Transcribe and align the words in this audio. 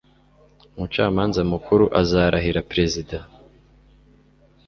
Umucamanza 0.75 1.41
mukuru 1.51 1.85
azarahira 2.01 2.67
perezida. 2.71 3.17